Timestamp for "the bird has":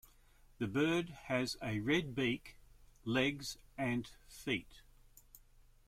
0.57-1.57